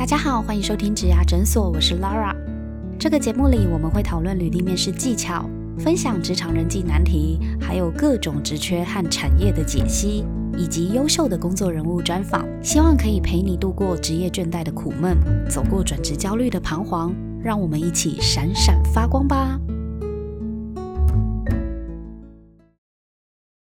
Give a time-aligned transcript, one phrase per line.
[0.00, 2.34] 大家好，欢迎收听职涯诊所，我是 Laura。
[2.98, 5.44] 这个节目里，我们会讨论履历面试技巧，
[5.78, 10.24] 分享职场人际难题，还有各种职缺和产业的解析，
[10.56, 12.48] 以及优秀的工作人物专访。
[12.64, 15.18] 希望可以陪你度过职业倦怠的苦闷，
[15.50, 17.14] 走过转职焦虑的彷徨。
[17.44, 19.60] 让我们一起闪闪发光吧！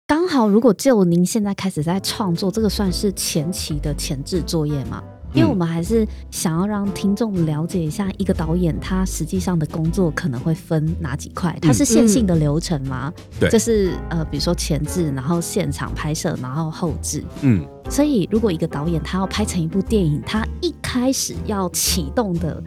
[0.05, 5.01] 刚好，如果就您现在开始在创作，这个算是前期的前置作业吗？
[5.33, 11.57] 因为我们还是想要让听众了解一下，一个导演他实际上的工作可能会分哪几块？
[11.61, 13.13] 它是线性的流程吗？
[13.39, 17.23] 对，就是呃，比如说前置，然后现场拍摄，然后后置。
[17.41, 22.61] 嗯，所以如果一个导演他要拍成一部电影，他一开始要启动的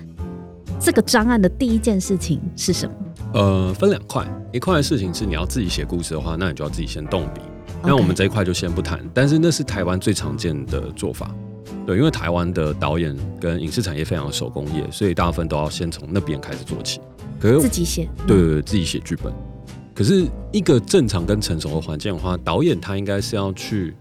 [0.78, 2.94] 这个专案的第一件事情是什么？
[3.34, 7.40] 呃，分两块，一块的事情是你要自己写故事的话，那你就要自己先动笔。
[7.82, 11.34] 那我们这一块就先不谈，但是那是台湾最常见的做法。
[11.86, 17.00] 对，因为台湾的导演跟影视产业非常的手工业，所以大部分都要先从那边开始做起。
[17.40, 19.32] 可是自己写，对对对，自己写剧本。
[19.94, 23.94] 可是一个正常跟成熟的环境的话，导演他应该是要去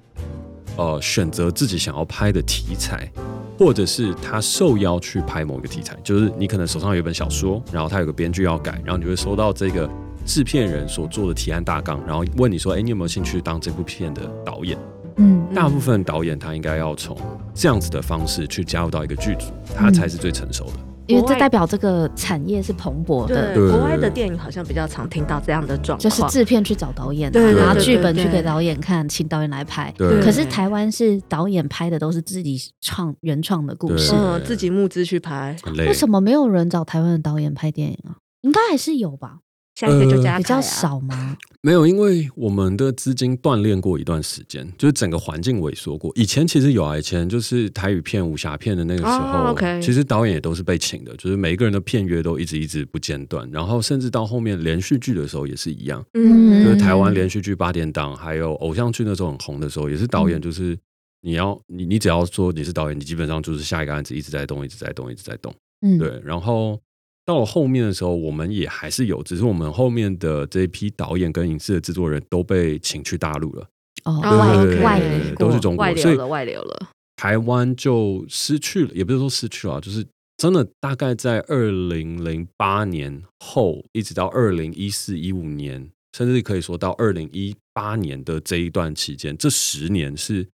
[0.78, 3.12] 呃选择自己想要拍的题材，
[3.58, 5.98] 或者是他受邀去拍某一个题材。
[6.04, 9.90] 就是你可能手上有一本小说，然后他有个编剧要改，然后你会收到这个
[10.26, 14.78] 制片人所做的提案大纲，然后问你说：“哎，你有没有兴趣当这部片的导演？”
[15.22, 17.16] 嗯，大部分导演他应该要从
[17.54, 20.74] 这样子的方式去加入到一个剧组，他才是最成熟的。
[21.08, 23.54] 因为这代表这个产业是蓬勃的。
[23.54, 29.94] 对，国外的电影好像比较常听到这样的状况，就是制片去找导演，拿剧本去给导演看，请导演来拍。
[29.98, 30.22] 对。
[30.22, 35.56] 可是台湾是导演拍的都是自己创原创的故事，嗯，自己募资去拍。
[35.80, 38.16] 为什么没有人找台湾的导演拍电影啊？
[38.42, 39.40] 应该还是有吧。
[39.82, 41.36] 下一个就加比较少吗？
[41.64, 46.12] 没有，因为我们的资金锻炼过一段时间，就是整个环境萎缩过。
[46.14, 53.50] 以前其实有啊，以前就是台语片、武侠片的那个时候，其实导演也都是被请的，就是每一个人的片约都一直一直不间断。
[53.52, 60.78] 然后甚至到后面连续剧的时候也是一样，嗯，就是台湾连续剧八点档，还有偶像剧那时候很红的时候，也是导演就是
[61.22, 66.80] 你要你你只要说你是导演，你基本上就是下一个案子一直在动，一直在动，一直在动，嗯，对，然后。
[67.24, 73.68] 到了后面的时候，我们也还是有，只是我们后面的这一批导演跟影视的制作人都被请去大陆了。
[74.06, 76.88] 哦，外外流都是中国，所以外流了。
[77.16, 80.04] 台湾就失去了，也不是说失去了，就是
[80.38, 90.48] 真的大概在二零零八年后，一直到二零一四一五年，甚至可以说到二零一八年的这一段期间，这十年是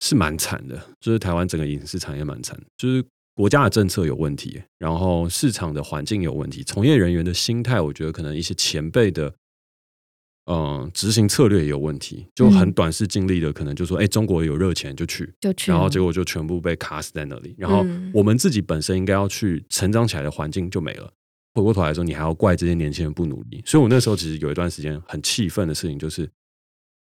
[0.00, 3.04] 是蛮惨的，就是台湾整个影视产业蛮惨，就是。
[3.34, 9.34] 国家的政策有问题，然后市场的环境有问题，从业人员的心态，我觉得可能一些前辈的，
[10.46, 21.12] 嗯，执行策略也有问题，就很短视尽力的，可能就说，哎，中国有热钱就去，就去，然后结果就全部被卡死在那里，然后我们自己本身应该要去成长起来的环境就没了。
[21.54, 26.30] 回过头来说，你还要怪这些年轻人不努力，所以我那时候其实有一段时间很气愤的事情，就是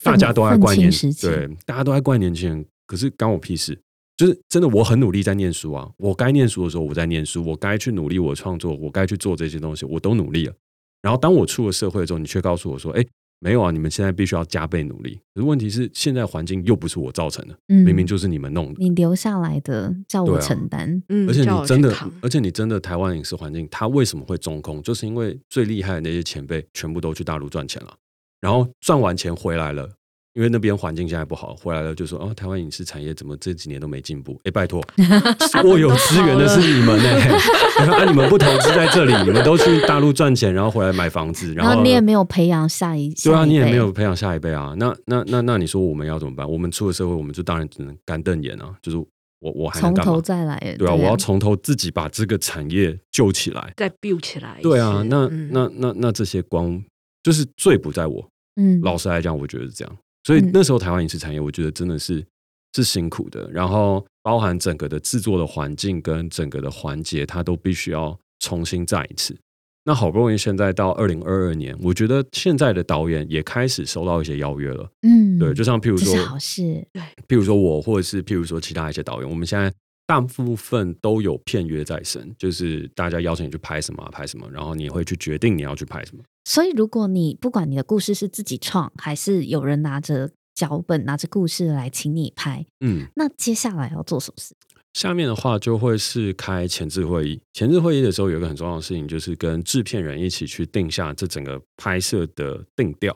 [0.02, 0.90] 大家都在怪年，
[1.20, 3.78] 对，大家都在怪年轻人，可是关我屁事。
[4.16, 5.90] 就是真的，我很努力在念书啊！
[5.98, 10.54] 我该念书的时候我在念书，我该去努力我创作，我该去做这些东西，我都努力了。
[11.02, 13.06] 然后当我出了社会之后，你却告诉我说：“哎，
[13.40, 18.74] 没有啊，你们现在必须要加倍努力。”可是问题是，现在环境又不是我造成的，明明就是你们弄的。
[18.78, 24.82] 你留下来的叫我承担，而且你真的，而且你真的，台湾影视环境它为什么会中空？
[24.82, 27.94] 就是因为最厉害的那些前辈全部都去大陆赚钱了，
[28.40, 29.90] 然后赚完钱回来了。
[30.36, 34.38] 因为那边环境现在不好，回来了就说哦，台湾影视产业怎么这几年都没进步？
[34.44, 34.84] 哎，拜托，
[35.64, 37.08] 我有资源的是你们呢，
[37.96, 44.74] 啊，你们不投资在这里，你们都去大陆赚钱，然后回来买房子，然后你也没有培养下一对啊，你也没有培养下一辈啊。
[44.76, 46.46] 那那那那你说我们要怎么办？
[46.46, 48.74] 我们出了社会，我们就当然只能干瞪眼啊。
[48.82, 48.98] 就是
[49.40, 54.58] 我我还从头再来，对啊，我要从头自己把这个产业救起来，再 build 起来。
[54.62, 56.78] 对啊，那那那那这些光
[57.22, 58.28] 就是罪不在我。
[58.60, 59.96] 嗯，老实来讲，我觉得是这样。
[60.26, 62.26] 所以那时候台湾影视产业，我觉得真的是
[62.74, 63.48] 是辛苦的。
[63.52, 69.36] 然后包含整个的制作的环境跟整个的环节，它都必须要重新再一次。
[69.84, 74.90] 那好不容易现在到二零二二年，我觉得现在的导演也开始收到一些邀约了。
[75.02, 79.72] 嗯，对，就像譬如说，好事，对，譬如说我，或者是譬如说其他一些导演，我们现在。
[80.06, 86.22] 大部分都有片约在身，就是大家邀请你去拍什么拍什么，然后你会去决定你要去拍什么。
[86.44, 94.54] 所以，如果你不管你的故事是自己创，还是有人拿着脚本、拿着故事来请你拍，嗯，那接下来要做什么事？
[94.92, 97.40] 下面的话就会是开前置会议。
[97.52, 103.14] 前置会议的时候，有一个很重要的事情，就是跟制片人一起去定下这整个拍摄的定调，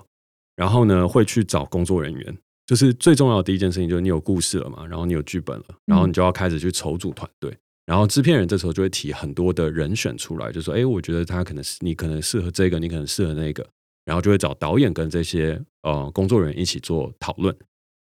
[0.57, 2.37] 然后呢，会去找工作人员。
[2.71, 7.53] 就是最重要的第一件事情，就是你有故事了嘛，然后你有剧本了，然后你就要开始去筹组团队。
[7.85, 13.67] 然后制片人这时候就会提很多的人选出来，就说：“哎，我觉得他可能是你可能适合这个，你可能适合那个。”
[14.07, 17.53] 然后就会找导演跟这些呃工作人员一起做讨论，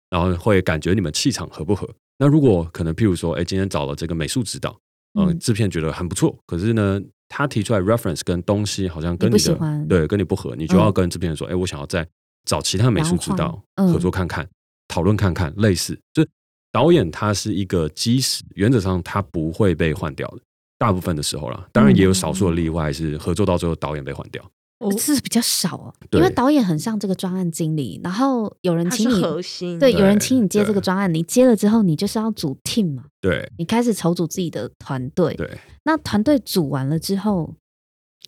[0.08, 1.92] 然后会感觉你们气场合不合。
[2.18, 4.78] 那如果可能，譬如说，哎，今天找了这个美术指导，
[5.18, 12.06] 嗯，制片觉得很不错，可是呢，他提出来 reference 跟东西好像跟你的对跟你不合，你就要跟制片人说：“哎，我想要再
[12.44, 14.48] 找其他美术指导合作看看，
[14.90, 16.26] 讨论看看。”类似，就
[16.72, 20.40] 导演他是一个基石，原则上他不会被换掉的。
[20.78, 24.42] 大部分的时候啦，当然也有少数的例外，是合作到最后导演被换掉。
[24.98, 37.54] 是比较少哦，因为导演很像这个专案经理，然后有人请你核心，对，有人请你接这个专案，你接了之后，你就是要组 team 嘛，对，你开始筹组自己的团队，对，那团队组完了之后，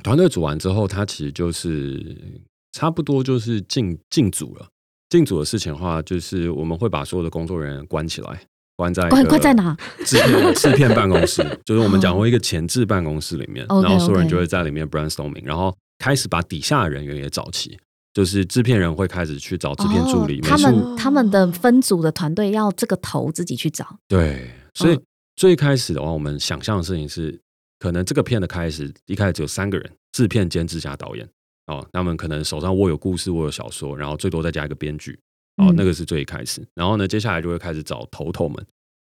[0.05, 2.43] 团队组完之后，他其实就是
[2.73, 4.69] 差不多就是进进组了。
[5.13, 8.41] 进组的事情的话，就是我们会把所有的工作人员关起来。
[8.77, 9.77] 关在关关在哪？
[10.07, 17.79] 制片 制片办公室，就是我们讲过一个前置办公室里面，然后所有人就会在里面 brainstorming，然后开始把底下的人员也找齐，
[18.15, 23.99] 就是制片人会开始去找制片助理，他们他们的分组的团队要这个头自己去找。
[24.09, 24.99] 对，所以
[25.37, 27.39] 最开始的话，我们想象的事情是，
[27.79, 31.29] 可能这个片的开始一开始只有三个人，制片、监制加导演
[31.73, 35.19] 哦，他们可能手上握有故事，握有小说，然后最多再加一个编剧。
[35.57, 38.67] 哦，那个是最开始，然后呢，接下来就会开始找头头们，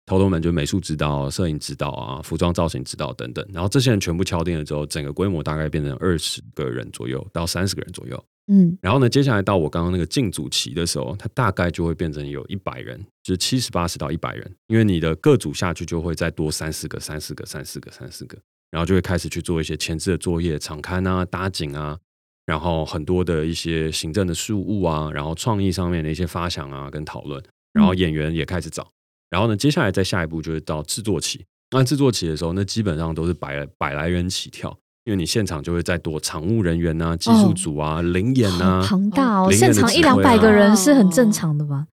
[0.08, 8.26] 头头们就美术指导、摄影指导啊、服装造型指导等等，然后这些人全部敲定了之后，整个规模大概变成二十个人左右到三十个人左右。
[8.48, 18.36] 嗯，然后呢，接下来到我刚刚那个进组期的时候，它大概就会变成有一百人，就是七十八十到一百人，因为你的各组下去就会再多三四个、三四个、三四个、三四个，
[18.72, 22.00] 然后就会开始去做一些前置的作业，场刊啊、搭景啊。
[22.46, 27.42] 然后很多的一些行政的事务啊，然后创意上面的一些发想啊，跟讨论，
[27.74, 28.88] 然后演员也开始找，
[29.30, 31.46] 然后呢，接下来再下一步就是到制作期。
[31.74, 41.88] 那制作期的时候，那基本上都是百百来人起跳，因为你现场就会再多场务人员啊、技术组啊、灵演啊，庞大哦，现场一两百个人是很正常的吧？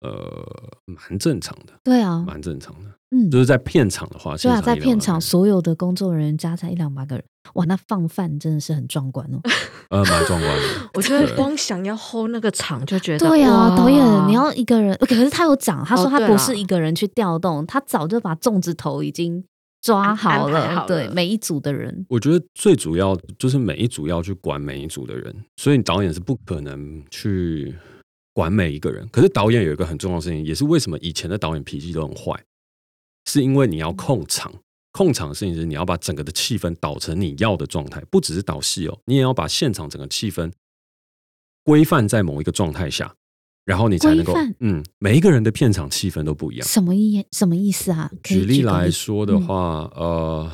[0.00, 0.46] 呃，
[0.84, 2.90] 蛮正常的，对啊，蛮正常的。
[3.14, 7.24] 嗯，就是在片场的话，对啊，在片场所有的工作人员加起来一两百个人，
[7.54, 9.40] 哇，那放饭真的是很壮观哦。
[9.90, 10.90] 呃，蛮壮观的。
[10.94, 19.44] 我觉得光想要 hold 那个场就觉得，对啊，导演你要一个人，可是他有讲，他说他不是一个人去调动，他早就把粽子头已经
[19.80, 22.06] 抓好了，对每一组的人。
[22.08, 27.74] 我觉得最主要就是每一组要去管每一组的人，所以导演是不可能去
[28.32, 29.06] 管每一个人。
[29.12, 32.42] 可是导演有一个很重要的事情，也是为什么以前的导演脾气都很坏。
[33.26, 34.52] 是因为你要控场，
[34.92, 40.52] 控场的事情是你要把整个的气氛导成你要的状态，不只是导戏哦，你也要把现场整个气氛
[41.64, 43.14] 规范在某一个状态下，
[43.64, 46.68] 然后你才能够嗯，每一个人的片场气氛都不一样。
[46.68, 48.10] 什么意什么意思啊？
[48.22, 50.52] 举例来说的话，呃，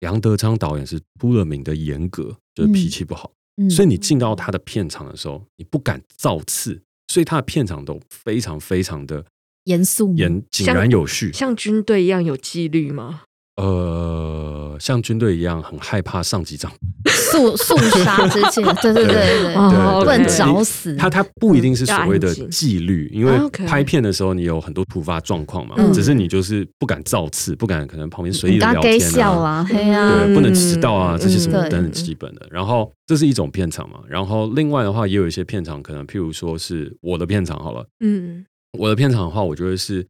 [0.00, 3.32] 杨德昌导演是出了名的严格，就是脾气不好，
[3.70, 9.24] 所以你进到他的片场的时候，你不敢造次，所以他的片场都非常非常的。
[9.66, 13.20] 严肃、严井然有序，像军队一样有纪律吗？
[13.56, 16.70] 呃，像军队一样很害怕上级长
[17.08, 17.74] 肃肃
[18.04, 19.54] 杀之前， 对对对对，
[19.98, 20.94] 不能找死。
[20.94, 23.32] 他他不一定是所谓的纪律，因为
[23.66, 32.46] 拍片的时候你有很多突发状况嘛，只是你就是不敢造次，不敢可能旁边随意的聊天啊，对，不能迟到啊，这些什么等等基本的。
[32.50, 38.44] 然后这是一种片场嘛，然后另外的话也有一些片场，可能譬如说是我的片场好了，嗯。
[38.78, 40.06] 我的片场的话，我觉得是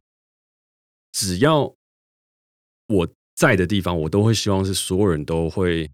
[1.13, 1.75] 只要
[2.89, 5.91] 我在的地方，我都会希望是所有人都会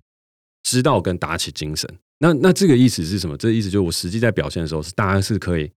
[0.62, 1.98] 知道跟打起精神。
[2.18, 3.36] 那那这个意思是什么？
[3.36, 5.70] 这个意思就是我实际在表现的时候，是大家是可以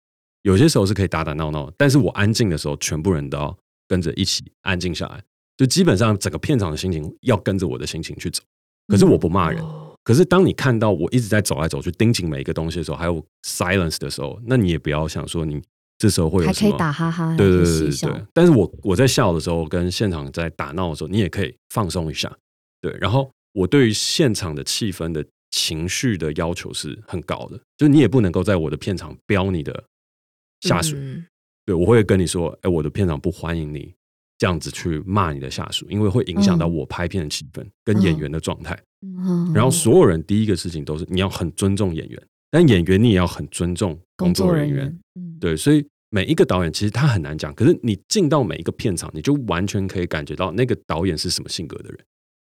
[0.42, 3.58] 有些时候是可以打打闹闹，但是我安静的时候，全部人都要
[3.88, 5.22] 跟着一起安静下来。
[5.56, 8.42] 就基本上整个片场的心情要跟着我的心情去走。
[8.88, 9.64] 可是我不骂人。
[10.02, 15.62] 可是当你看到我一直在走来走去盯紧每一个东西的时候，还有 silence 的时候，那你也不要想说你。
[15.96, 18.26] 这时候会有还可以打哈哈，对对对对对。
[18.32, 22.30] 但是我我在笑的时候，跟现场在打闹的时候，你也可以放松一下。
[22.80, 29.84] 对，然后我对于现场的气氛的情绪的要求是很高的，就你也不能够在我的片场飙你的
[30.62, 30.96] 下属。
[31.64, 33.94] 对，我会跟你说，哎，我的片场不欢迎你
[34.36, 38.78] 这样子去骂你的下属，因为会影响到我拍片的气氛跟演员的状态。
[39.54, 42.22] 然后所有人第一个事情都是你要很尊重演员。
[42.50, 44.96] 但演员你也要很尊重工作人员，
[45.40, 51.98] 对，所以每一个导演其实他很难讲，可是你进到每一个片场，你就完全可以感觉到那个导演是什么性格的人。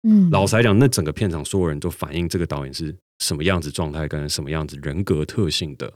[0.09, 5.93] 嗯，老实来讲，那整个片场所有人都反映这个导演是什么样子状态，跟什么样子人格特性的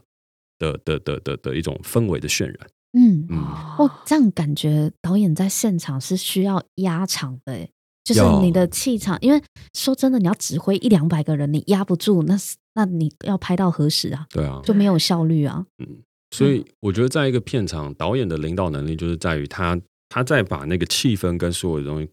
[0.59, 2.57] 的的的的的一种氛围的渲染。
[2.93, 3.37] 嗯嗯，
[3.77, 7.69] 哦，这样感觉导演在现场是需要压场的，
[8.03, 9.17] 就是你的气场。
[9.21, 9.41] 因为
[9.73, 12.37] 说真的，你要指挥一两百个人，你压不住，那
[12.73, 14.27] 那你要拍到何时啊？
[14.29, 15.65] 对啊，就没有效率啊。
[15.77, 15.99] 嗯，
[16.31, 22.09] 所以我觉得，在一个片场，导演的领导能力就是在于他他在把那个气氛跟所有的东西，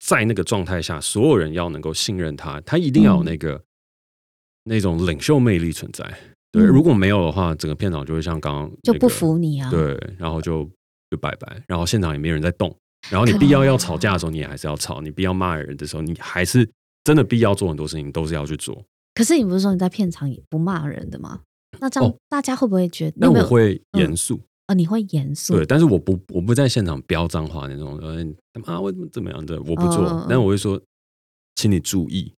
[0.00, 3.62] 在那个状态下，所有人要能够信任他，他一定要有那个
[4.64, 6.04] 那种领袖魅力存在。
[6.52, 9.70] 对，如果没有的话，整个片场就会像刚刚就不服你啊。
[9.70, 10.64] 对，然后就
[11.10, 12.74] 就拜拜，然后现场也没人在动。
[13.10, 16.68] 然后你必要要吵架的时候，你也还是要吵；你必要骂人的时候，你还是
[17.02, 18.84] 真的必要做很多事情，都是要去做。
[19.14, 21.40] 可是你不是说你在片场也不骂人的吗？
[21.82, 23.16] 那这样大家会不会觉得？
[23.16, 25.54] 那我会严肃啊，你会严肃。
[25.54, 27.98] 对，但是我不我不在现场飙脏话那种，
[28.52, 29.60] 他妈为什么怎么样的？
[29.62, 30.80] 我不做，但我会说，
[31.56, 32.32] 请你注意，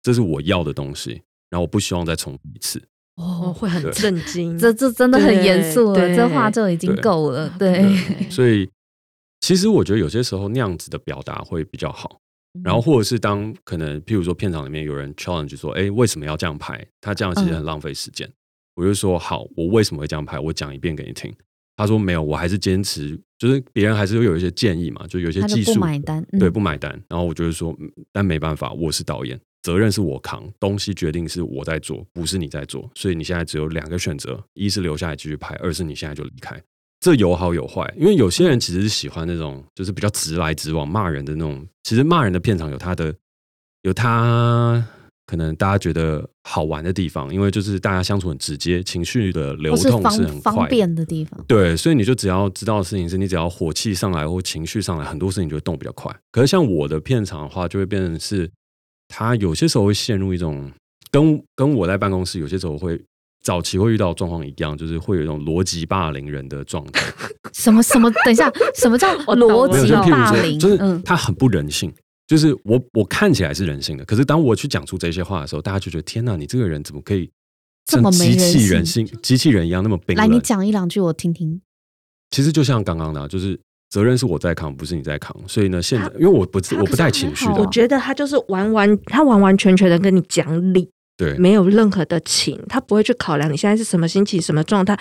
[0.00, 2.80] 这是我要的东西，然后我不希望再重复一次。
[3.16, 7.52] 哦，会很震惊，这这真的很严肃了，这话就已经够了。
[7.58, 7.84] 对，
[8.30, 8.70] 所以
[9.40, 12.20] 其实我觉得有些时候那样子的表达会比较好。
[12.62, 16.86] 然后或者是当可能，譬如说片场里面有人 challenge 说，哎，为什么要这样拍？
[17.00, 18.30] 他这样其实很浪费时间。
[18.74, 20.38] 我就说好，我为什么会这样拍？
[20.38, 21.32] 我讲一遍给你听。
[21.76, 26.90] 他说没有，我还是坚持，就是别人还是会有一些建议嘛，就有些技术不买单，对，不买单。
[27.08, 27.76] 然后我就是说，
[28.12, 29.40] 但没办法，我是导演。
[29.62, 36.60] 责任是我扛，东西决定是我在做，不是你在做，所以你现在只有两个选择：一是留下来继续拍，二是你现在就离开。
[37.00, 41.66] 这有好有坏，因为有些人其实是喜欢那种就是比较直来直往骂人的那种。
[41.84, 43.14] 其实骂人的片场有他的
[43.82, 44.84] 有他
[45.26, 51.38] 可能大家觉得好玩的地方，因为就是大家相处很直接，情绪的流通是很方便的地方。
[51.46, 56.14] 对，所以你就只要知道的事情是你只要火气上来或情绪上来，很多事情就会动比较快。
[56.30, 58.50] 可是像我的片场的话，就会变成是。
[59.14, 60.72] 他有些时候会陷入一种
[61.10, 62.98] 跟跟我在办公室有些时候会
[63.42, 67.04] 早期会遇到状况一样，就是会有一种逻辑霸凌人的状态。
[67.52, 68.10] 什么什么？
[68.24, 70.58] 等一下，什么叫 逻辑霸凌？
[70.58, 71.92] 就是他很不人性。
[72.32, 77.30] 就是我我看起来是人性的，可是当我去讲出这些话的时候，大家就觉得天哪，你这个人怎么可以
[77.84, 80.26] 这么机器人性、机器人一样那么冰冷？
[80.26, 81.60] 来，你讲一两句我听听。
[82.30, 83.60] 其实就像刚刚的，就是。
[83.92, 85.36] 责任是我在扛，不是你在扛。
[85.46, 94.98] 所以呢，现在因为我不我不带情绪的，我觉得他就是完完他完完全全的跟你讲理，对，没有任何的情，他不会去考量你现在是什么心情、什么状态。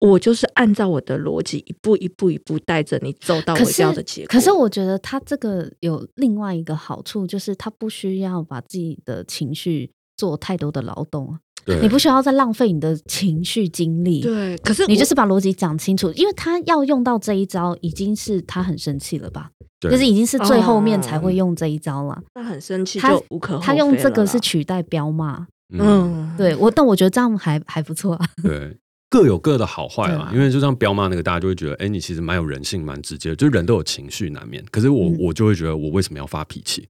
[0.00, 4.28] 我就是按照我的逻辑，一步一步一步带着你走到我要的结果。
[4.28, 11.38] 可是我觉得他这个有另外一个好处，就是他不需要把自己的情绪做太多的劳动。
[11.82, 14.20] 你不需要再浪费你的情绪精力。
[14.20, 19.50] 对，可是你就是把逻辑讲清楚，因为他要用到这一招，已经是他很生气了吧？
[19.80, 22.22] 就是已经是最后面才会用这一招了。
[22.34, 25.44] 他很生气，就无可他用这个是取代彪骂。
[25.76, 28.24] 嗯，对我，但我觉得这样还还不错啊。
[28.40, 30.30] 对，各有各的好坏嘛。
[30.32, 34.64] 因为就像彪妈那个，大家就会觉得，哎，你其实蛮有人性，蛮直接，就是人都有情绪难免。
[34.70, 36.88] 可是我我就会觉得，我为什么要发脾气？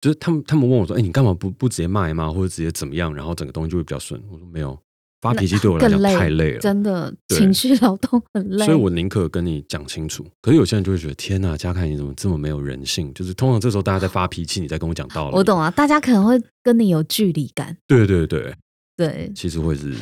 [0.00, 3.12] 就是他们，他们问我说：“哎，你干嘛不不直接骂一骂，或者直接怎么样？
[3.14, 4.78] 然后整个东西就会比较顺。”我说：“没有，
[5.22, 8.66] 发脾气对我来讲太累了，真的情绪劳动很累。
[8.66, 10.24] 所以我宁可跟你讲清楚。
[10.42, 13.12] 可是有些人就会觉得：天呐，嘉凯你怎么这么没有人性？
[13.14, 15.34] 就是通常这时候大家在发脾气，你在跟我讲道理。
[15.34, 17.76] 我懂啊，大家可能会跟你有距离感。
[17.88, 18.54] 对对对
[18.96, 19.94] 对，其实会是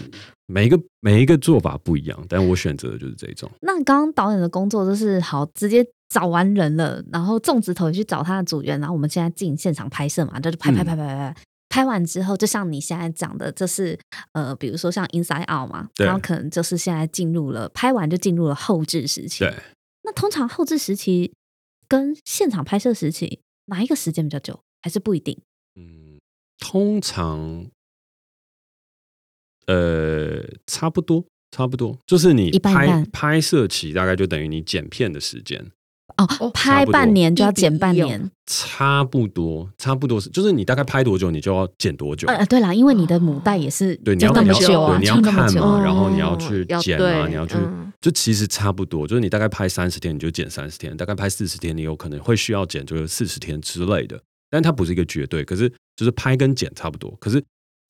[0.47, 3.51] 每一个每一个做法不一样，但我选择的就是这种。
[3.61, 5.87] 那刚刚导演的工作就是好直接。
[6.11, 11.35] 找完人了，然后种植头去找他的组员，然后我们现在进现场拍摄嘛，就是拍拍拍拍拍，
[11.69, 13.99] 拍完之后，就像你现在讲的，就是
[14.33, 19.41] 呃，比如说像 Inside Out 嘛，然后可能就是现在进入了拍完就进入了后置时期。
[19.41, 19.53] 对，
[20.05, 21.33] 那通常后置时期
[21.89, 25.37] 跟现场拍摄时期哪一个时间比较久，还是不一定？
[25.75, 26.21] 嗯，
[26.61, 27.67] 通常
[29.67, 35.65] 呃差不多，差不多，就是你拍拍摄期大概就等于你剪片的时间。
[36.17, 42.29] 哦，拍半年就要剪半年，差不多，差不多是，就是你大概拍多久，你就要剪多久。
[42.29, 47.57] 呃，对啦，因为你的母带也是对，你要那么久啊，你要看嘛，然后你要去剪嘛，你要去，
[48.01, 54.21] 就其实差不多，就是你大概拍三十天，你就剪三十天；大概拍四十天，你有可能会需要剪就是四十天之类的。
[54.51, 57.13] 但它不是一个绝对，可是就是拍跟剪差不多。
[57.19, 57.43] 可是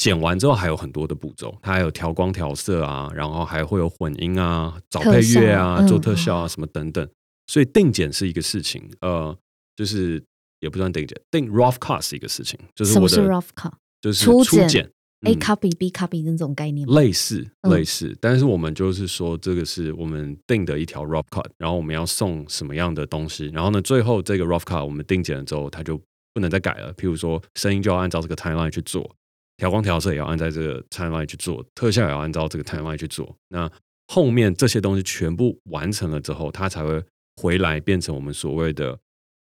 [0.04, 7.08] 剪完之后还有很多的步骤，它还有调光调色啊，然后还会有混音啊、找配乐啊、做特效啊什么等等。
[7.46, 9.34] 所以定剪是一个事情，呃，
[9.74, 10.22] 就是
[10.60, 14.90] 也不算定剪，定 rough cut 是一个事情，就是我的 rough cut，就是初剪
[15.22, 25.98] ，A copy B copy 那种概念，类似类似，但是我们就是说这个是我们定的一条 rough cut，然后我们要送什么样的东西，然后呢，最后这个 rough cut 我们定剪了之后，它就
[26.34, 26.92] 不能再改了。
[26.92, 29.10] 譬如说声音就要按照这个 timeline 去做，
[29.56, 33.36] 调光调色也要按在这个 timeline 去做，特效也要按照这个 timeline 去做。
[33.48, 33.70] 那
[34.08, 37.02] 后面这些东西全部完成了之后，它才会。
[37.42, 38.96] 回来变成我们所谓的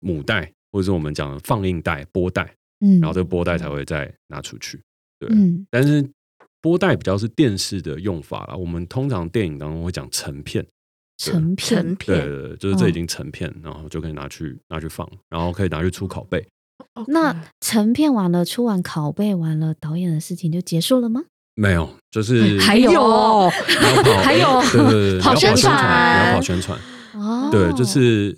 [0.01, 2.43] 母带，或者是我们讲的放映带、波带，
[2.81, 4.83] 嗯，然后这个波带才会再拿出去。
[5.21, 5.31] 对，
[5.71, 6.05] 但是
[6.61, 8.57] 波带比较是电视的用法了。
[8.57, 10.67] 我们通常电影当中会讲成片，
[11.19, 16.45] 成片，对对，就是这已经成片，然后就可以拿去拿去放，然后可以拿去出拷贝。
[17.09, 21.23] 那成片完了，出完拷贝完了，导演的事情就结束了吗？
[21.55, 23.49] 没有，就是还有，
[24.23, 26.79] 还有，对对对， 跑宣传，你要跑宣传。
[27.15, 28.37] 哦，对，就是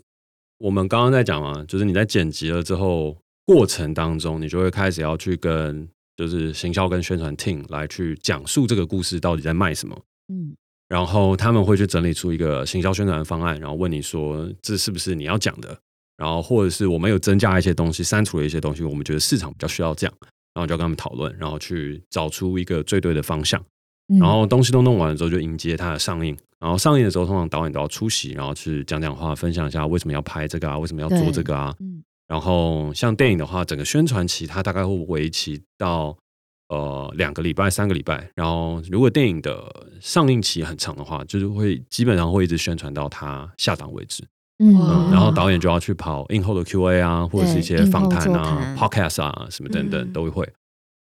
[0.59, 9.99] 我们刚刚在讲嘛，就是你在剪辑了之后，过程当中，你就会开始要去跟，就是行销跟宣传 team 来去讲述这个故事到底在卖什么。
[10.33, 10.57] 嗯，
[10.89, 15.79] 然后他们会去整理出一个行销宣传方案，然后问你说，这是不是你要讲的？
[16.21, 20.15] 然后或者是我们有增加一些东西，删除了一些东西，我们觉得市场比较需要这样，
[20.53, 23.59] 然后就要跟他们讨论，然后去找出一个最对的方向。
[24.19, 26.37] 然后东西都弄完了之后，就迎接它的上映。
[26.59, 31.75] 然后上映的时候，通常导演都要出席，然后去讲讲话，分享一下为什么要拍这个啊，为什么要做这个啊。
[32.27, 36.15] 然后像电影的话，整个宣传期它大概会为期到
[36.69, 38.31] 呃两个礼拜、三个礼拜。
[38.35, 44.23] 然后如果电影的上映期很长的话，就是会基本上会一直宣传到它下档为止。
[44.61, 50.47] 嗯，然后导演就要去跑映后的 Q&A 啊，或者是一些访谈啊、Podcast 啊什么等等都会。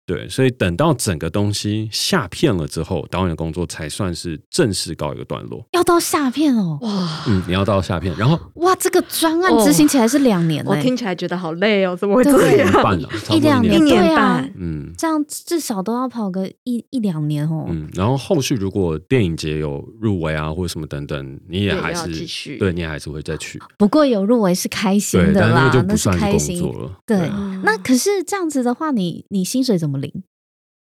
[0.09, 5.63] 对，所以等到整个东西下片了之后，导演的工作才算是正式告一个段落。
[5.73, 12.41] 要到下片哦，哇，嗯，你要到下片，然后哇，这个专案执行起来是两年，我听起来觉得好累哦，怎么会这样？
[12.41, 17.67] 一年半了， 一两年，对啊，嗯，这样至少都要跑个一一两年哦。
[17.69, 23.61] 嗯，然后后续如果电影节有入围啊，或者什么等等，你也还是继续，对你也还是会再去。
[23.77, 26.91] 不过有入围是开心的啦，那是开心了。
[27.05, 27.31] 对，
[27.63, 30.13] 那可是这样子的话，你你薪水怎么领？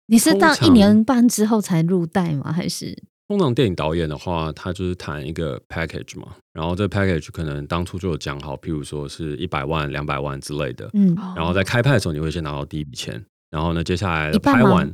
[0.08, 2.52] 你是到一年半之后才入袋吗？
[2.52, 14.94] 还是通常电影导演的话，他就是谈一个 package 嘛，然后这 package 可能当初就有讲好，譬如说是一百万、两百万之类的，嗯，然后在开拍的时候你会先拿到第一笔钱，然后呢，接下来拍完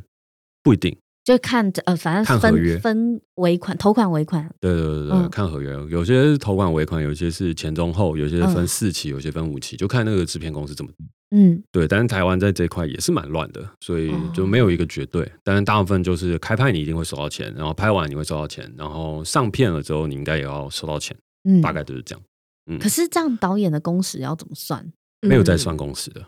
[0.61, 0.95] 不一定。
[1.23, 4.49] 就看呃，反正看合约分尾款，头款尾款。
[4.61, 10.91] 对对对对，看合约，有些是头款尾款，有些是前中后，有些是分四期，有些分五期，就看那个制片公司怎么。
[11.31, 11.87] 嗯，对。
[11.87, 15.31] 但是台湾在这一块也是蛮乱的，所以就没有一个绝对。
[15.43, 21.15] 但是大部分就是开拍你一定会收到钱，然后拍完你会收到钱，然后上片了之后你应该也要收到钱。
[21.43, 22.23] 嗯，大概就是这样。
[22.71, 24.91] 嗯，可是这样导演的工时要怎么算？
[25.21, 26.25] 没有在算工时的。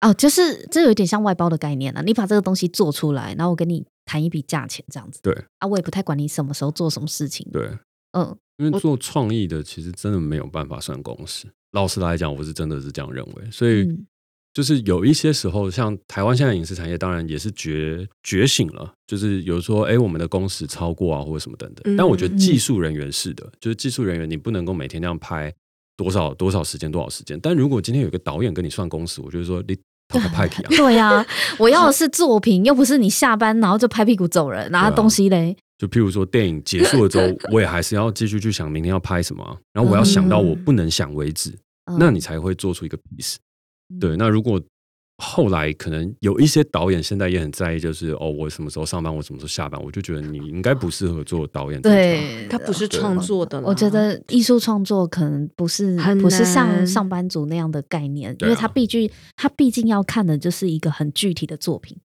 [0.00, 2.02] 哦，就是这有点像外包的概念了。
[2.02, 3.84] 你把这个东西做出来，然后我跟你。
[4.06, 7.70] 谈一笔价钱这样子，对啊，我也不太管你什么时候做什么事情，对，
[8.12, 11.46] 嗯，因为做创意的其实真的没有办法算公式。
[11.72, 13.50] 老实来讲，我是真的是这样认为。
[13.50, 13.98] 所以
[14.54, 21.96] 就是有一些时候，像台湾现在影视产业，当然也是觉觉醒了，就是有说，哎，我们的工时超过啊，或者什么等等。
[21.96, 25.52] 但我觉得技术人员是的，就是技术人员，你不能够每天这样拍
[25.96, 27.38] 多少多少时间多少时间。
[27.40, 29.76] 但如果今天有个导演跟你算工时，我就是说你。
[30.32, 30.68] 拍屁啊！
[30.76, 31.26] 对呀，
[31.58, 35.56] 我要的是作品，又不是你下班然后就拍屁股走人，拿东西嘞。
[35.76, 41.52] 就譬如说，电影结束了之后，我也还是要继续去想明天要拍什么，然后我要想到我不能想为止，
[41.98, 43.36] 那你才会做出一个 piece。
[44.00, 44.60] 对，那如果。
[45.18, 51.80] 后来可能有一些导演现在也很在意，就是哦，我什么时候上班，我什么时候下班，我就觉得你应该不适合做导演。
[51.80, 53.60] 对，他不是创作的。
[53.60, 61.96] 我觉得艺术创作可能不是不是像上班族那样的概念，因为他毕竟他毕竟要看的就是一个很具体的作品。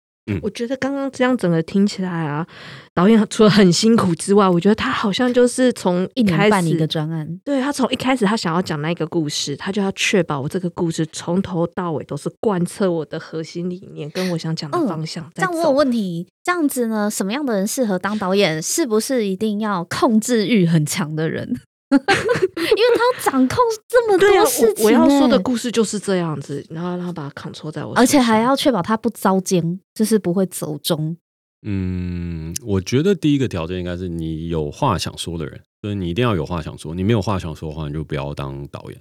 [0.43, 2.47] 我觉得刚刚这样整个听起来啊，
[2.95, 15.31] 导演除了很辛苦之外，我觉得他好像就是从一年半一个专案，对他从一开始他想要讲那个故事，他就要确保我这个故事从头到尾都是贯彻我的核心理念跟我想讲的方向。
[15.35, 18.63] 这样我有问题，这样子呢，什么样的人适合当导演？
[18.63, 21.61] 是不是一定要控制欲很强的人？
[21.93, 23.57] 因为他要掌控
[23.89, 31.17] 这么多事情，我要说的故事就是这样子，然后让他把它扛错在我，而且还要确保他不遭奸，就是不会走中。
[31.63, 36.95] 嗯，我觉得第一个条件应该是你有话想说的人，所以你一定要有话想说。
[36.95, 39.01] 你没有话想说的话，你就不要当导演，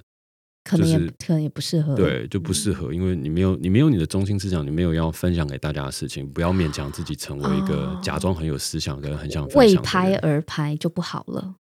[0.63, 1.93] 可能也可能也不适合。
[1.93, 11.53] 对，就不适合，因为你没有你没有你的中心思想，你没有要分享给大家的事情，不要勉强自己成为一个假装很有思想跟很想为拍而拍就不好了。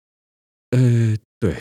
[0.75, 1.55] 呃，对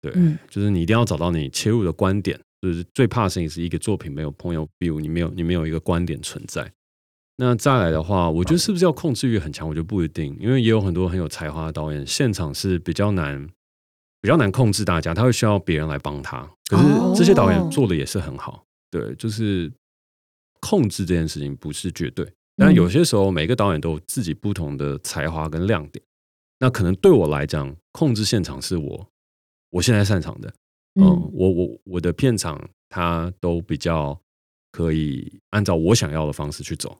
[0.00, 0.12] 对，
[0.48, 2.38] 就是你一定要找到你切入的观点。
[2.60, 6.72] 就是最怕的事情是一个作品没有朋友 view，你没有你没有一个观点存在。
[7.36, 9.68] 那再来的话，我觉得是不是要控制欲很强？
[9.68, 13.48] 我觉得不一定，因为也有很多很有才华的导演，现场是比较难
[14.20, 16.50] 比较难控制大家，他会需要别人来帮他。
[16.68, 16.84] 可是
[17.16, 18.64] 这些导演做的也是很好。
[18.90, 19.70] 对，就是
[20.58, 22.26] 控制这件事情不是绝对，
[22.56, 26.04] 但有些时候每个导演都有自己不同的才华跟亮点。
[26.58, 29.08] 那可能对我来讲，控制现场是我
[29.70, 30.52] 我现在擅长的。
[31.00, 34.18] 嗯，我我我的片场他都比较
[34.72, 36.98] 可以按照我想要的方式去走。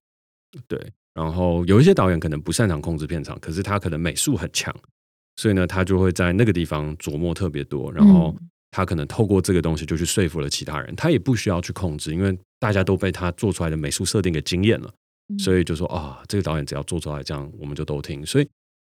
[0.66, 0.80] 对，
[1.14, 4.74] 然后有一些导演可能不擅长控制片场，可是他可能美术很强，
[5.36, 8.34] 所以呢，他就会在那个地方琢磨特别多，然后
[8.70, 14.90] 他可能透过这个东西就去说服了其他人，他也不需要去控制，因为大家都被他做出来的美术设定给惊艳了，
[15.38, 18.24] 所以就说啊，这个导演只要做出来这样，我们就都听。
[18.24, 18.48] 所以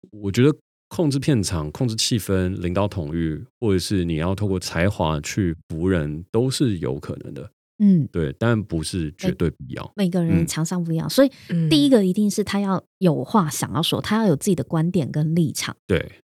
[0.09, 0.55] 我觉得
[0.89, 7.51] 控制片场、控制气氛、领导统御，或者是你要透过才华去服人，都是有可能的。
[7.83, 9.91] 嗯，对，但不是绝对必要。
[9.95, 11.31] 每个人强项不一样，所以
[11.67, 15.75] 第一个一定是他要有话想要说，他要有自己的观点跟立场。
[15.87, 16.19] 对，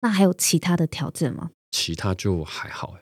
[0.00, 1.50] 那还有其他的条件吗？
[1.70, 2.96] 其他就还好，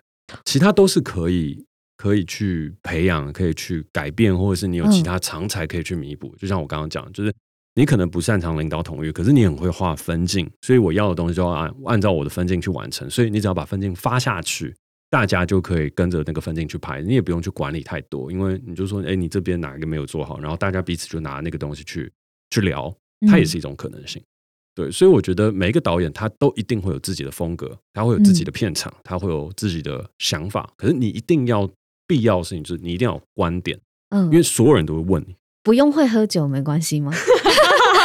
[0.45, 1.65] 其他都是可以
[1.97, 6.37] 可以去培养，可以去改变，或者是你有其他长才可以去弥补。
[6.37, 7.33] 就像我刚刚讲，就是
[7.77, 13.09] 你可能不擅长领导统御，可是你很会画分镜，所以我要的东西就要按按照我的分镜去完成。
[13.09, 14.75] 所以你只要把分镜发下去。
[15.09, 22.12] 大家就可以跟着那个分镜去拍，你也不用去管理太多，因为你就说，哎，你这边哪一个没有做好，然后大家彼此就拿那个东西去
[22.51, 22.93] 去聊，
[23.29, 24.21] 它也是一种可能性。
[24.75, 30.69] 对，所以我觉得每一个导演他都一定会有自己的风格，他会有自己的片场，他会有自己的想法。
[30.77, 31.71] 可是你一定要
[32.09, 33.79] 必要的事情就是你一定要有观点，
[34.11, 37.12] 嗯，因为所有人都会问你，不用会喝酒没关系吗？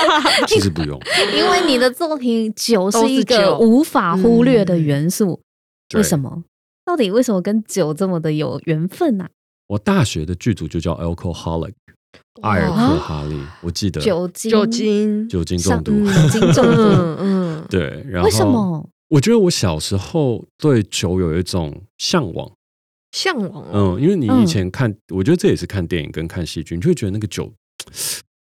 [0.47, 0.99] 其实不用，
[1.35, 5.39] 因为你的作品酒是一个无法忽略的元素，
[5.95, 6.43] 为什么？
[6.85, 9.27] 到底为什么跟酒这么的有缘分呢？
[9.67, 11.73] 我大学的剧组就叫 Alcoholic，
[12.41, 15.91] 艾尔克哈利，我记得酒精酒精酒精中毒，
[16.29, 16.81] 酒精中毒，
[17.19, 18.03] 嗯，对。
[18.09, 18.89] 然后为什么？
[19.09, 22.51] 我觉得我小时候对酒有一种向往，
[23.11, 23.65] 向往。
[23.71, 27.51] 嗯，因为你以前看，我觉得这也是看电影跟看戏剧，你就会觉得那个酒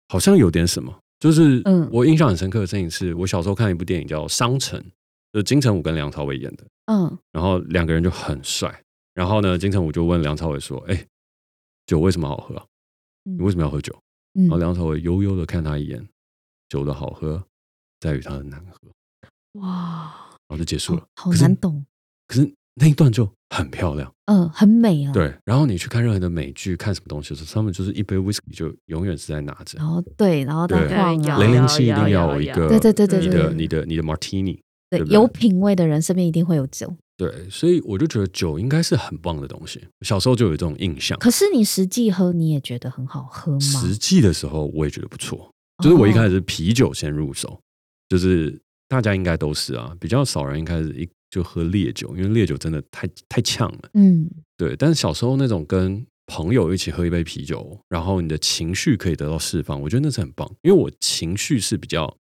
[0.07, 0.95] 好像有点什么。
[1.19, 4.79] 就是，嗯，我印象很深刻的事情是，我小时候看一部电影叫《商城》。
[5.31, 8.83] 就金城武跟梁朝伟演的，嗯，然后两个人就很帅。
[9.13, 11.05] 然后呢，金城武就问梁朝伟说：“哎，
[11.85, 12.67] 酒为什么好喝？
[13.25, 13.95] 你为什么要喝酒？”
[14.33, 16.03] 然后梁朝伟悠悠的看他一眼，
[16.67, 17.45] 酒的好喝
[17.99, 18.89] 在于它的难喝。
[19.61, 21.85] 哇，然后就结束了，好难懂。
[22.25, 25.11] 可是那一段就很漂亮，嗯，很美啊。
[25.11, 29.77] 对，然后你去看任何的美剧，看什么东西的时候，他们就是一杯 whisky 就永远是在拿着。
[29.77, 34.59] 然后对，然后再晃零零七一定要有一个，对对对对，你的你的你的 martini。
[34.89, 36.91] 对，有品味的人身边一定会有酒。
[37.15, 39.79] 对，所以我就觉得酒应该是很棒的东西。
[40.01, 41.19] 小时候就有这种印象。
[41.19, 43.59] 可是你实际喝，你也觉得很好喝吗？
[43.59, 45.51] 实际的时候我也觉得不错。
[45.83, 47.59] 就是我一开始啤酒先入手，
[48.07, 53.89] 就是大家应该都是啊，比较少人一开始一就喝烈酒，因为烈酒真的太太呛了。
[53.93, 54.75] 嗯，对。
[54.75, 60.49] 但是小时候那种跟朋友一起喝一杯啤酒，然后你的情绪可以得到释放，我觉得那是很棒。
[60.61, 62.15] 因为我情绪是比较。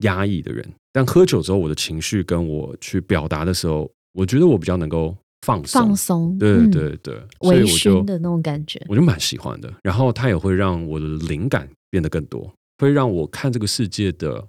[0.00, 9.72] 压抑的人，但喝酒之后，我的情绪跟我去表达的时候，我觉得我比较能够放松，放松，对对对，所以我就的那种感觉，我就蛮喜欢的。
[9.82, 14.46] 然后它也会让我的灵感变得更多，会让我看这个世界的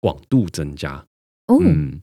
[0.00, 1.06] 广度增加。
[1.46, 2.00] 嗯，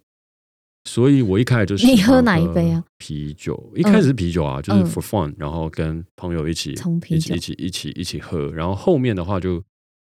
[0.89, 2.83] 所以我一开始就是你喝哪一杯啊？
[2.97, 6.71] 啤酒，一开始是啤酒啊，就是 for fun，然后跟朋友一起
[7.09, 9.63] 一起一起一起一起喝，然后后面的话就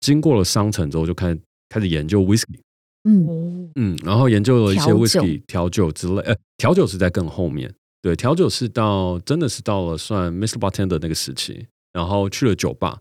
[0.01, 1.39] 经过了商城之后，就看。
[1.71, 2.57] 开始研究 whisky，
[3.03, 3.69] 嗯。
[3.75, 10.57] 嗯，然后研究了一些 whisky 调酒之类，呃，调酒是在更后面，对，调酒是到真的是到了算 Mr.
[10.57, 12.97] Bartender 那个时期，然后去了酒吧，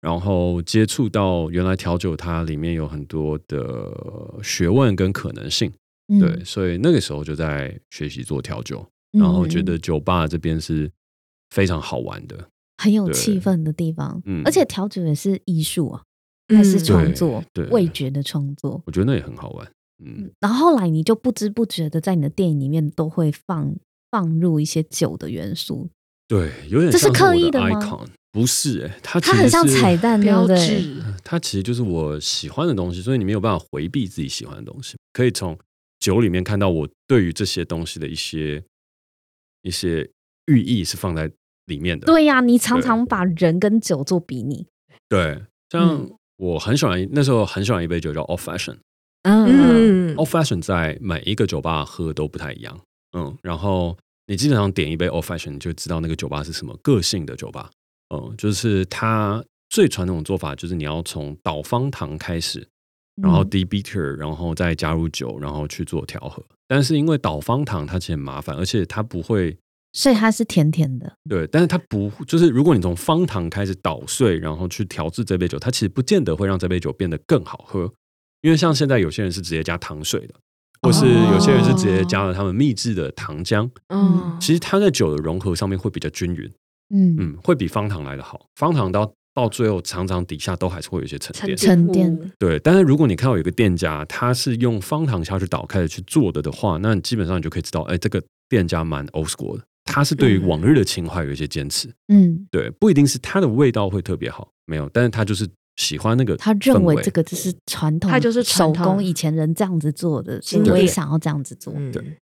[0.00, 3.94] 然后接触到原来调酒它里面有很多的
[4.42, 5.70] 学问跟可能性，
[6.18, 10.90] 对，所以那个时候就在学习做调酒，然后觉得酒吧这边是
[11.50, 16.02] 非常好玩的，很有气氛的地方，嗯，而且调酒也是艺术啊。
[16.52, 19.72] 还是创作，味觉的创作，我觉得那也很好玩。
[20.04, 23.72] 嗯，然后后来你就不知不觉的在你的电影里面都会放
[24.10, 25.88] 放入一些酒的元素。
[26.26, 28.04] 对，有点这是刻意的吗？
[28.32, 31.00] 不是，哎，它它很像彩蛋标志。
[31.22, 34.96] 它其实就是我喜欢的东西，所以你没有办法回避自己喜欢的东西。
[35.12, 35.56] 可以从
[36.00, 38.64] 酒里面看到我对于这些东西的一些
[39.62, 40.10] 一些
[40.46, 41.30] 寓意是放在
[41.66, 42.06] 里面的。
[42.06, 44.66] 对呀，你常常把人跟酒做比拟。
[45.08, 46.10] 对，像。
[46.40, 48.78] 我很喜欢那时候很喜欢一杯酒叫 Old Fashion，
[49.24, 52.80] 嗯，Old Fashion 在每一个酒吧喝都不太一样，
[53.12, 53.94] 嗯，然后
[54.26, 57.70] 你基本上点一杯 Old Fashion 就知道那个酒吧是什么个性的酒吧，
[58.08, 62.66] 嗯，就是它最传统的做法就是你要从倒方糖开始，
[63.22, 69.56] 然后 d bitter，然后再加入酒，然后去做调和，但是因为倒方糖它其实很麻烦，而且它不会。
[69.92, 77.92] 所以它是甜甜的，对，但是它不就是如果你从方糖开始捣碎，然后去调制这杯酒，它其实不见得会让这杯酒变得更好喝，
[78.42, 80.34] 因为像现在有些人是直接加糖水的，
[80.82, 83.68] 或是有些人是直接加了他们秘制的糖浆。
[83.88, 86.48] 嗯，其实它在酒的融合上面会比较均匀。
[86.94, 88.46] 嗯嗯，会比方糖来的好。
[88.54, 91.56] 方糖到到最后常常底下都还是会有一些沉淀。
[91.56, 92.32] 沉淀。
[92.38, 99.64] 对，但是如果你看到有一个店家，他是用方糖下去倒开的去做的的话，那基本上你就可以知道，哎，这个店家蛮 old school 的。
[99.84, 101.88] 他是对于往日的情怀有一些坚持。
[102.08, 106.36] 嗯，对，不一定是他的味道会特别好，没有，但是他就是喜欢那个。
[106.36, 111.72] 他认为这个就是传统，他就是手工，以前人这样子做的，所以我也想要这样子做。
[111.92, 112.18] 对。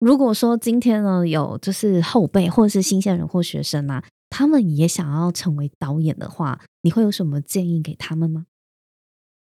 [0.00, 4.02] 如果说今天呢，有就是后辈或者是新鲜人或学生啊，
[4.36, 8.46] 他们也想要成为导演的话，你会有什么建议给他们吗？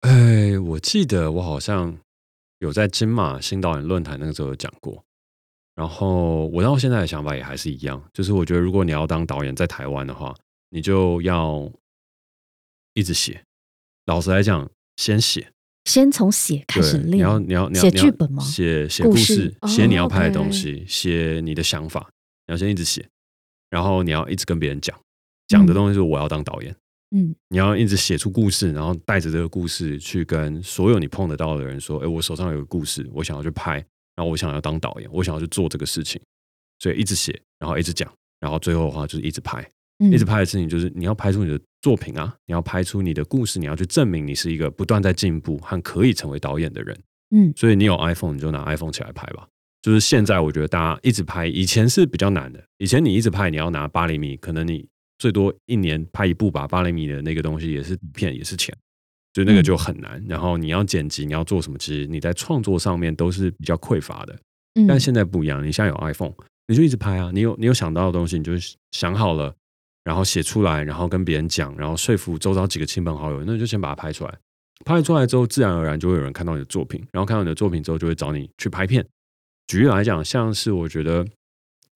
[0.01, 1.97] 哎，我记得我好像
[2.59, 5.01] 有在金马新导演论坛那个时候有讲过。
[5.75, 10.35] 然后我到现在的想法也还是一样，就是我觉得如果你要当导演在台湾的话，
[10.71, 11.71] 你就要
[12.93, 13.45] 一直写。
[14.07, 15.53] 老实来讲，先写，
[15.85, 17.19] 先从写开始练。
[17.19, 18.43] 你要你要你要写剧本吗？
[18.43, 22.11] 写写故事，写你要拍的东西，写你的想法。
[22.47, 23.07] 你要先一直写，
[23.71, 24.95] 然后你要一直跟别人讲，
[25.47, 26.75] 讲的东西是我要当导演。
[27.15, 36.21] 嗯，你要一直写出故事，然后带着这个故事去跟所有你碰得到的人说：“哎，我手上有个故事，我想要去拍。”然后我想要当导演，我想要去做这个事情，
[36.79, 39.65] 所以一直写，然后一直讲，然后最后的话就是一直拍，
[40.11, 46.97] 一直拍的事情就是你要拍出你的作品啊，你要拍出你的故事，你要去证明你是一个不断在进步和可以成为导演的人。
[47.33, 49.47] 嗯，所以你有 iPhone 你就拿 iPhone 起来拍吧。
[49.81, 58.75] 就是现在我觉得大家一直拍，以前是比较难的，以前你一直拍，你要拿八厘米，可能你最多一年拍一部吧，八厘米的那个东西也是片也是钱。
[59.33, 61.77] 就那个就很难，然后你要剪辑，你要做什么？
[61.77, 64.37] 其实你在创作上面都是比较匮乏的。
[64.75, 66.33] 嗯，但现在不一样，你现在有 iPhone，
[66.67, 67.31] 你就一直拍啊。
[67.33, 68.51] 你有你有想到的东西，你就
[68.91, 69.55] 想好了，
[70.03, 74.37] 然后写出来，然后跟别人讲，然后说服周遭几个亲朋好友，那你就先把它拍出来。
[74.83, 79.05] 拍出来之后，自然而然就会有人看到你的作品，然后看到你的作品之后，就会找你去拍片。
[79.71, 81.25] 举例来讲，像是我觉得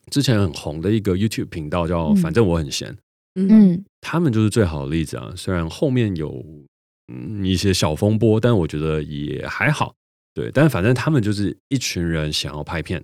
[0.10, 2.96] 之前很红的一个 YouTube 频道叫“反正我很闲”，
[3.36, 5.34] 嗯，他们就是最好的例子啊。
[5.36, 6.44] 虽然后面有。
[7.08, 9.94] 嗯，一些小风波，但我觉得也还好，
[10.34, 10.50] 对。
[10.52, 13.00] 但反正他们就是一群人想要拍片，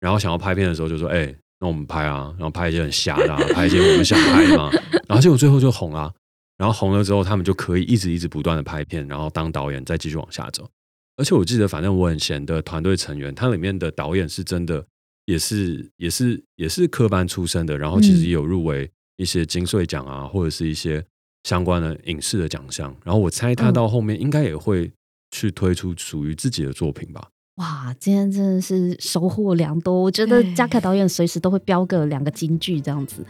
[0.00, 4.70] 然后想要拍片的时候就说：“哎，那我们拍啊，然后拍一些很瞎的，啊拍一些我们想拍的嘛。
[5.06, 6.10] ”然后结果最后就红了，
[6.56, 10.66] 然后红了之后，他们就可以一直一直不断的拍片，然后当导演，再继续往下走。
[11.16, 14.86] 而且我记得，反正我很闲的团队成员，他里面的导演是真的，
[15.26, 21.04] 也是也是也是科班出身的，然后其实也有入围一些金穗奖啊，或者是一些。
[21.44, 24.88] 相关的影视的奖项，然后我猜他到后面应该也会
[25.32, 27.28] 去推出属于自己的作品吧。
[27.62, 33.24] 哇，今天真的是收获良多，我觉得嘉凯导演随时都会标个两个金句这样子。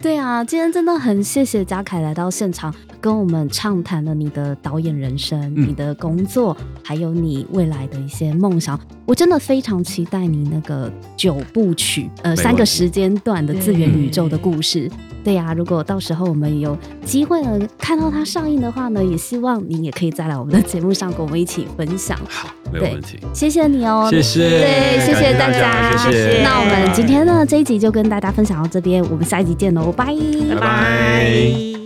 [0.00, 8.80] 对 啊，今天真的很谢谢嘉凯来到现场，跟我们畅谈了你的导演人生、你的工作，还有你未来的一些梦想。
[9.04, 14.90] 我真的非常期待你那个九部曲，呃，三个时间段的自源宇宙的故事。
[15.26, 22.16] 对呀，如果到时候我们有机会呢看到它上映的话呢，也希望您也可以再来我们的节目上跟我们一起分享。
[22.28, 23.18] 好，没有问题。
[23.34, 26.44] 谢谢你哦，谢谢，对，谢谢大家，谢谢。
[26.44, 30.14] 那我们今天呢这一集就跟大家分享到这边，我们下一集见喽，拜
[30.48, 31.85] 拜拜。